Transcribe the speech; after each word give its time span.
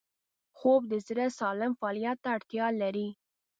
خوب 0.57 0.81
د 0.91 0.93
زړه 1.07 1.25
سالم 1.39 1.71
فعالیت 1.79 2.17
ته 2.23 2.29
اړتیا 2.37 2.67
لري 2.81 3.07